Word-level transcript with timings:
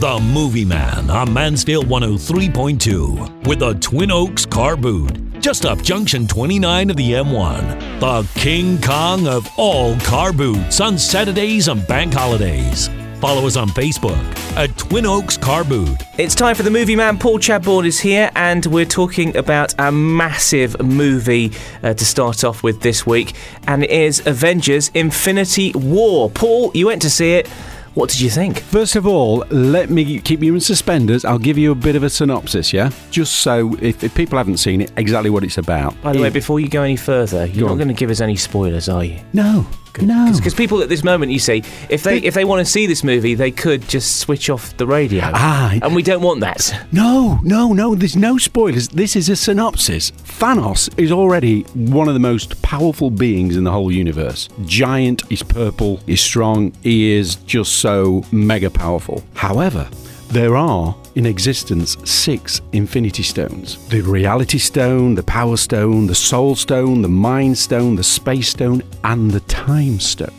The 0.00 0.18
Movie 0.18 0.64
Man 0.64 1.08
on 1.08 1.32
Mansfield 1.32 1.86
103.2 1.86 3.46
with 3.46 3.62
a 3.62 3.74
Twin 3.74 4.10
Oaks 4.10 4.44
Car 4.44 4.76
Boot. 4.76 5.40
Just 5.40 5.64
up 5.64 5.80
Junction 5.82 6.26
29 6.26 6.90
of 6.90 6.96
the 6.96 7.12
M1. 7.12 8.00
The 8.00 8.28
King 8.38 8.80
Kong 8.80 9.28
of 9.28 9.48
all 9.56 9.96
car 10.00 10.32
boots 10.32 10.80
on 10.80 10.98
Saturdays 10.98 11.68
and 11.68 11.86
bank 11.86 12.12
holidays. 12.12 12.90
Follow 13.20 13.46
us 13.46 13.56
on 13.56 13.68
Facebook 13.68 14.18
at 14.56 14.76
Twin 14.76 15.06
Oaks 15.06 15.38
Car 15.38 15.62
Boot. 15.64 16.02
It's 16.18 16.34
time 16.34 16.56
for 16.56 16.64
the 16.64 16.70
movie 16.70 16.96
man. 16.96 17.16
Paul 17.16 17.38
Chadbourne 17.38 17.86
is 17.86 18.00
here, 18.00 18.30
and 18.34 18.66
we're 18.66 18.84
talking 18.84 19.34
about 19.36 19.74
a 19.78 19.92
massive 19.92 20.78
movie 20.82 21.52
uh, 21.82 21.94
to 21.94 22.04
start 22.04 22.42
off 22.42 22.62
with 22.62 22.80
this 22.80 23.06
week, 23.06 23.34
and 23.68 23.84
it 23.84 23.90
is 23.90 24.26
Avengers 24.26 24.90
Infinity 24.92 25.72
War. 25.74 26.28
Paul, 26.30 26.72
you 26.74 26.86
went 26.86 27.00
to 27.02 27.10
see 27.10 27.34
it. 27.34 27.48
What 27.94 28.10
did 28.10 28.20
you 28.20 28.28
think? 28.30 28.58
First 28.58 28.96
of 28.96 29.06
all, 29.06 29.44
let 29.50 29.88
me 29.88 30.18
keep 30.18 30.42
you 30.42 30.52
in 30.54 30.60
suspenders. 30.60 31.24
I'll 31.24 31.38
give 31.38 31.56
you 31.56 31.70
a 31.70 31.76
bit 31.76 31.94
of 31.94 32.02
a 32.02 32.10
synopsis, 32.10 32.72
yeah? 32.72 32.90
Just 33.12 33.34
so 33.36 33.76
if, 33.80 34.02
if 34.02 34.12
people 34.16 34.36
haven't 34.36 34.56
seen 34.56 34.80
it, 34.80 34.90
exactly 34.96 35.30
what 35.30 35.44
it's 35.44 35.58
about. 35.58 35.94
By 36.02 36.12
the 36.12 36.20
way, 36.20 36.30
before 36.30 36.58
you 36.58 36.68
go 36.68 36.82
any 36.82 36.96
further, 36.96 37.46
you're 37.46 37.60
Go 37.60 37.66
not 37.66 37.72
on. 37.72 37.78
going 37.78 37.88
to 37.88 37.94
give 37.94 38.10
us 38.10 38.20
any 38.20 38.34
spoilers, 38.34 38.88
are 38.88 39.04
you? 39.04 39.20
No. 39.32 39.64
No. 40.00 40.32
Because 40.36 40.54
people 40.54 40.82
at 40.82 40.88
this 40.88 41.04
moment, 41.04 41.32
you 41.32 41.38
see, 41.38 41.62
if 41.88 42.02
they 42.02 42.18
if 42.18 42.34
they 42.34 42.44
want 42.44 42.64
to 42.64 42.70
see 42.70 42.86
this 42.86 43.04
movie, 43.04 43.34
they 43.34 43.50
could 43.50 43.86
just 43.88 44.16
switch 44.20 44.50
off 44.50 44.76
the 44.76 44.86
radio, 44.86 45.22
Ah, 45.34 45.78
and 45.82 45.94
we 45.94 46.02
don't 46.02 46.22
want 46.22 46.40
that. 46.40 46.74
No, 46.92 47.38
no, 47.42 47.72
no, 47.72 47.94
there's 47.94 48.16
no 48.16 48.38
spoilers. 48.38 48.88
This 48.88 49.16
is 49.16 49.28
a 49.28 49.36
synopsis. 49.36 50.10
Thanos 50.10 50.88
is 50.98 51.12
already 51.12 51.62
one 51.74 52.08
of 52.08 52.14
the 52.14 52.20
most 52.20 52.60
powerful 52.62 53.10
beings 53.10 53.56
in 53.56 53.64
the 53.64 53.70
whole 53.70 53.92
universe. 53.92 54.48
Giant, 54.64 55.22
he's 55.28 55.42
purple, 55.42 55.98
he's 56.06 56.20
strong, 56.20 56.72
he 56.82 57.12
is 57.12 57.36
just 57.36 57.76
so 57.76 58.24
mega 58.32 58.70
powerful. 58.70 59.22
However, 59.34 59.88
there 60.34 60.56
are 60.56 60.96
in 61.14 61.26
existence 61.26 61.96
six 62.02 62.60
Infinity 62.72 63.22
Stones 63.22 63.88
the 63.88 64.00
Reality 64.00 64.58
Stone, 64.58 65.14
the 65.14 65.22
Power 65.22 65.56
Stone, 65.56 66.08
the 66.08 66.14
Soul 66.14 66.56
Stone, 66.56 67.02
the 67.02 67.08
Mind 67.08 67.56
Stone, 67.56 67.94
the 67.94 68.02
Space 68.02 68.48
Stone, 68.48 68.82
and 69.04 69.30
the 69.30 69.38
Time 69.40 70.00
Stone. 70.00 70.34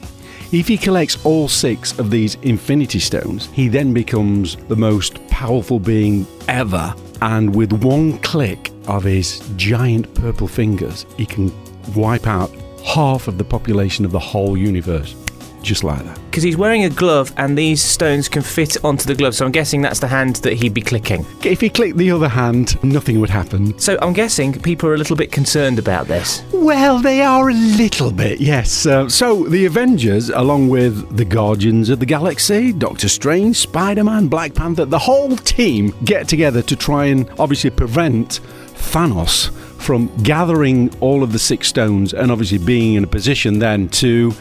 If 0.51 0.67
he 0.67 0.77
collects 0.77 1.23
all 1.25 1.47
six 1.47 1.97
of 1.97 2.11
these 2.11 2.35
Infinity 2.41 2.99
Stones, 2.99 3.47
he 3.53 3.69
then 3.69 3.93
becomes 3.93 4.57
the 4.67 4.75
most 4.75 5.25
powerful 5.29 5.79
being 5.79 6.27
ever. 6.49 6.93
And 7.21 7.55
with 7.55 7.71
one 7.71 8.17
click 8.19 8.71
of 8.89 9.05
his 9.05 9.39
giant 9.55 10.13
purple 10.13 10.49
fingers, 10.49 11.05
he 11.15 11.25
can 11.25 11.53
wipe 11.95 12.27
out 12.27 12.51
half 12.83 13.29
of 13.29 13.37
the 13.37 13.45
population 13.45 14.03
of 14.03 14.11
the 14.11 14.19
whole 14.19 14.57
universe. 14.57 15.15
Just 15.65 15.83
like 15.83 16.03
that. 16.05 16.19
Because 16.25 16.43
he's 16.43 16.57
wearing 16.57 16.83
a 16.83 16.91
glove, 16.91 17.33
and 17.37 17.57
these 17.57 17.83
stones 17.83 18.29
can 18.29 18.43
fit 18.43 18.77
onto 18.85 19.05
the 19.05 19.15
glove. 19.15 19.33
So 19.33 19.45
I'm 19.45 19.51
guessing 19.51 19.81
that's 19.81 19.99
the 19.99 20.07
hand 20.07 20.35
that 20.37 20.53
he'd 20.53 20.75
be 20.75 20.81
clicking. 20.81 21.25
If 21.43 21.59
he 21.59 21.69
clicked 21.69 21.97
the 21.97 22.11
other 22.11 22.29
hand, 22.29 22.81
nothing 22.83 23.19
would 23.19 23.31
happen. 23.31 23.77
So 23.79 23.97
I'm 23.99 24.13
guessing 24.13 24.53
people 24.61 24.87
are 24.89 24.93
a 24.93 24.97
little 24.97 25.15
bit 25.15 25.31
concerned 25.31 25.79
about 25.79 26.05
this. 26.05 26.43
Well, 26.53 26.99
they 26.99 27.21
are 27.23 27.49
a 27.49 27.53
little 27.53 28.11
bit, 28.11 28.39
yes. 28.39 28.85
Uh, 28.85 29.09
so, 29.09 29.45
the 29.45 29.65
Avengers, 29.65 30.29
along 30.29 30.69
with 30.69 31.17
the 31.17 31.25
Guardians 31.25 31.89
of 31.89 31.99
the 31.99 32.05
Galaxy, 32.05 32.71
Doctor 32.71 33.09
Strange, 33.09 33.55
Spider 33.55 34.03
Man, 34.03 34.27
Black 34.27 34.53
Panther, 34.53 34.85
the 34.85 34.99
whole 34.99 35.35
team 35.35 35.95
get 36.03 36.27
together 36.27 36.61
to 36.61 36.75
try 36.75 37.05
and 37.05 37.27
obviously 37.39 37.71
prevent 37.71 38.39
Thanos 38.75 39.49
from 39.81 40.15
gathering 40.21 40.95
all 40.99 41.23
of 41.23 41.31
the 41.31 41.39
six 41.39 41.67
stones 41.69 42.13
and 42.13 42.31
obviously 42.31 42.59
being 42.59 42.93
in 42.93 43.03
a 43.03 43.07
position 43.07 43.57
then 43.57 43.89
to 43.89 44.31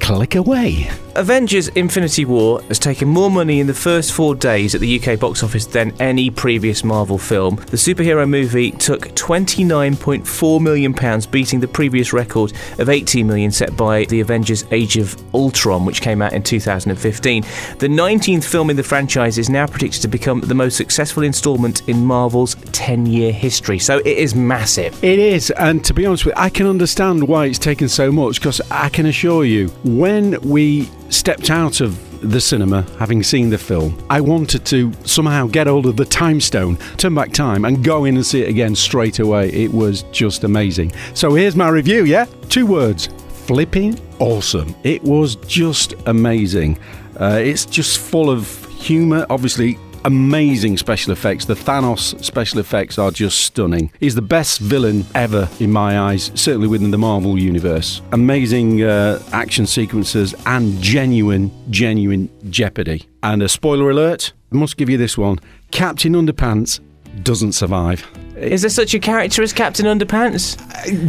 click 0.00 0.34
away. 0.34 0.90
Avengers 1.16 1.68
Infinity 1.68 2.24
War 2.24 2.60
has 2.62 2.80
taken 2.80 3.08
more 3.08 3.30
money 3.30 3.60
in 3.60 3.68
the 3.68 3.74
first 3.74 4.12
four 4.12 4.34
days 4.34 4.74
at 4.74 4.80
the 4.80 5.00
UK 5.00 5.18
box 5.18 5.44
office 5.44 5.64
than 5.64 5.92
any 6.00 6.28
previous 6.28 6.82
Marvel 6.82 7.18
film. 7.18 7.54
The 7.56 7.76
superhero 7.76 8.28
movie 8.28 8.72
took 8.72 9.02
£29.4 9.10 10.60
million, 10.60 11.22
beating 11.30 11.60
the 11.60 11.68
previous 11.68 12.12
record 12.12 12.50
of 12.80 12.88
£18 12.88 13.26
million 13.26 13.52
set 13.52 13.76
by 13.76 14.06
the 14.06 14.20
Avengers 14.20 14.64
Age 14.72 14.96
of 14.96 15.16
Ultron, 15.34 15.84
which 15.84 16.02
came 16.02 16.20
out 16.20 16.32
in 16.32 16.42
2015. 16.42 17.42
The 17.42 17.86
19th 17.86 18.44
film 18.44 18.70
in 18.70 18.76
the 18.76 18.82
franchise 18.82 19.38
is 19.38 19.48
now 19.48 19.68
predicted 19.68 20.02
to 20.02 20.08
become 20.08 20.40
the 20.40 20.54
most 20.54 20.76
successful 20.76 21.22
instalment 21.22 21.88
in 21.88 22.04
Marvel's 22.04 22.56
10 22.72 23.06
year 23.06 23.32
history. 23.32 23.78
So 23.78 23.98
it 23.98 24.06
is 24.06 24.34
massive. 24.34 25.02
It 25.04 25.20
is, 25.20 25.52
and 25.52 25.84
to 25.84 25.94
be 25.94 26.06
honest 26.06 26.24
with 26.24 26.34
you, 26.34 26.42
I 26.42 26.48
can 26.50 26.66
understand 26.66 27.28
why 27.28 27.46
it's 27.46 27.58
taken 27.58 27.88
so 27.88 28.10
much 28.10 28.40
because 28.40 28.60
I 28.68 28.88
can 28.88 29.06
assure 29.06 29.44
you, 29.44 29.68
when 29.84 30.40
we 30.40 30.88
stepped 31.10 31.50
out 31.50 31.80
of 31.80 32.00
the 32.30 32.40
cinema, 32.40 32.82
having 32.98 33.22
seen 33.22 33.50
the 33.50 33.58
film, 33.58 34.02
I 34.08 34.20
wanted 34.20 34.64
to 34.66 34.92
somehow 35.04 35.46
get 35.46 35.66
hold 35.66 35.86
of 35.86 35.96
the 35.96 36.04
time 36.04 36.40
stone, 36.40 36.76
turn 36.96 37.14
back 37.14 37.32
time, 37.32 37.64
and 37.64 37.84
go 37.84 38.04
in 38.06 38.16
and 38.16 38.24
see 38.24 38.42
it 38.42 38.48
again 38.48 38.74
straight 38.74 39.18
away. 39.18 39.50
It 39.50 39.72
was 39.72 40.04
just 40.04 40.44
amazing. 40.44 40.92
So 41.12 41.34
here's 41.34 41.56
my 41.56 41.68
review, 41.68 42.04
yeah? 42.04 42.26
Two 42.48 42.66
words 42.66 43.08
flipping 43.46 44.00
awesome. 44.18 44.74
It 44.84 45.02
was 45.02 45.36
just 45.36 45.94
amazing. 46.06 46.78
Uh, 47.20 47.40
it's 47.42 47.66
just 47.66 47.98
full 47.98 48.30
of 48.30 48.64
humour, 48.70 49.26
obviously. 49.30 49.78
Amazing 50.06 50.76
special 50.76 51.12
effects. 51.12 51.46
The 51.46 51.54
Thanos 51.54 52.22
special 52.22 52.60
effects 52.60 52.98
are 52.98 53.10
just 53.10 53.40
stunning. 53.40 53.90
He's 54.00 54.14
the 54.14 54.22
best 54.22 54.60
villain 54.60 55.06
ever 55.14 55.48
in 55.60 55.72
my 55.72 55.98
eyes, 55.98 56.30
certainly 56.34 56.68
within 56.68 56.90
the 56.90 56.98
Marvel 56.98 57.38
universe. 57.38 58.02
Amazing 58.12 58.82
uh, 58.82 59.22
action 59.32 59.66
sequences 59.66 60.34
and 60.44 60.80
genuine, 60.82 61.50
genuine 61.70 62.28
jeopardy. 62.50 63.06
And 63.22 63.42
a 63.42 63.48
spoiler 63.48 63.90
alert, 63.90 64.32
I 64.52 64.56
must 64.56 64.76
give 64.76 64.90
you 64.90 64.98
this 64.98 65.16
one 65.16 65.38
Captain 65.70 66.12
Underpants 66.12 66.80
doesn't 67.22 67.52
survive. 67.52 68.06
Is 68.36 68.62
there 68.62 68.70
such 68.70 68.94
a 68.94 68.98
character 68.98 69.42
as 69.42 69.52
Captain 69.52 69.86
Underpants? 69.86 70.56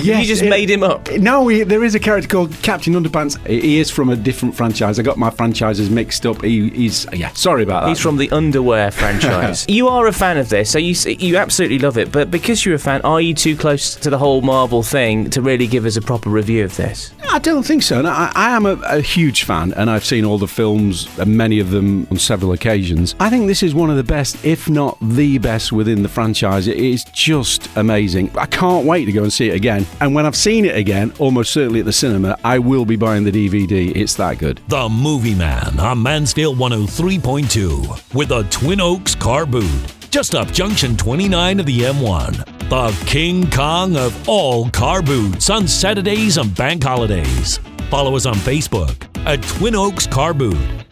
Yes, 0.04 0.22
you 0.22 0.26
just 0.28 0.44
it- 0.44 0.50
made 0.50 0.70
him 0.70 0.84
up. 0.84 1.12
No, 1.14 1.48
he, 1.48 1.64
there 1.64 1.84
is 1.84 1.96
a 1.96 2.00
character 2.00 2.28
called 2.30 2.52
Captain 2.62 2.94
Underpants. 2.94 3.46
He 3.48 3.80
is 3.80 3.90
from 3.90 4.10
a 4.10 4.16
different 4.16 4.56
franchise. 4.56 5.00
I 5.00 5.04
got 5.04 5.18
my 5.18 5.30
franchises 5.32 5.90
mixed 5.90 6.26
up. 6.26 6.42
He, 6.44 6.70
he's 6.70 7.06
yeah. 7.14 7.30
Sorry 7.34 7.64
about 7.64 7.82
that. 7.84 7.90
He's 7.90 8.00
from 8.00 8.18
the 8.18 8.30
underwear 8.32 8.92
franchise. 9.20 9.66
you 9.68 9.88
are 9.88 10.08
a 10.08 10.14
fan 10.14 10.38
of 10.38 10.50
this, 10.50 10.70
so 10.70 10.78
you 10.78 10.94
you 11.18 11.38
absolutely 11.38 11.80
love 11.80 11.98
it. 11.98 12.12
But 12.12 12.30
because 12.32 12.66
you're 12.66 12.76
a 12.76 12.80
fan, 12.80 13.02
are 13.02 13.20
you 13.22 13.34
too 13.34 13.56
close 13.58 13.96
to 13.96 14.10
the 14.10 14.18
whole 14.18 14.42
Marvel 14.42 14.84
thing 14.84 15.30
to 15.32 15.42
really 15.42 15.68
give 15.68 15.86
us 15.86 15.98
a 15.98 16.02
proper 16.02 16.30
review 16.30 16.64
of 16.64 16.76
this? 16.78 17.12
I 17.32 17.40
don't 17.40 17.64
think 17.64 17.84
so. 17.84 18.02
No, 18.02 18.10
I, 18.10 18.32
I 18.36 18.56
am 18.56 18.66
a, 18.66 18.74
a 18.86 19.02
huge 19.02 19.44
fan, 19.44 19.74
and 19.74 19.90
I've 19.90 20.06
seen 20.06 20.26
all 20.26 20.38
the 20.38 20.48
films, 20.48 21.08
and 21.20 21.36
many 21.36 21.60
of 21.60 21.72
them 21.72 22.08
on 22.12 22.18
several 22.18 22.52
occasions. 22.54 23.16
I 23.20 23.30
think 23.30 23.48
this 23.48 23.64
is 23.64 23.74
one 23.74 23.90
of 23.90 23.98
the 23.98 24.04
best, 24.04 24.44
if 24.46 24.70
not 24.70 24.98
the 25.02 25.38
best, 25.40 25.72
within 25.72 26.04
the 26.04 26.10
franchise. 26.10 26.68
It 26.68 26.78
is 26.78 27.04
just 27.26 27.76
amazing. 27.76 28.30
I 28.38 28.46
can't 28.46 28.86
wait 28.86 29.06
to 29.06 29.12
go 29.12 29.24
and 29.24 29.34
see 29.34 29.50
it 29.50 29.56
again. 29.56 29.88
And 30.00 30.14
when 30.14 30.28
I've 30.28 30.36
seen 30.36 30.64
it 30.64 30.76
again, 30.76 31.12
almost 31.18 31.52
certainly 31.52 31.80
at 31.80 31.86
the 31.88 31.92
cinema, 31.92 32.38
I 32.46 32.60
will 32.60 32.86
be 32.86 32.96
buying 32.96 33.24
the 33.24 33.32
DVD. 33.32 33.96
It's 33.96 34.14
that 34.16 34.38
good. 34.38 34.62
The 34.68 34.88
Movie 34.88 35.34
Man 35.34 35.80
on 35.80 36.04
Mansfield 36.04 36.60
103.2 36.60 38.14
with 38.14 38.30
the 38.30 38.44
Twin 38.52 38.80
Oaks 38.80 39.16
Car 39.16 39.48
Boot. 39.48 39.72
Just 40.12 40.36
up 40.36 40.52
Junction 40.52 40.96
29 40.96 41.62
of 41.62 41.66
the 41.66 41.80
M1. 41.80 42.70
The 42.70 43.06
King 43.08 43.50
Kong 43.50 43.96
of 43.98 44.30
all 44.30 44.70
car 44.70 45.02
boots 45.02 45.50
on 45.50 45.68
Saturdays 45.68 46.38
and 46.38 46.56
bank 46.56 46.84
holidays. 46.84 47.60
Follow 47.90 48.16
us 48.16 48.28
on 48.28 48.36
Facebook 48.36 48.96
at 49.26 49.42
Twin 49.58 49.74
Oaks 49.74 50.06
Car 50.06 50.36
Boot. 50.36 50.85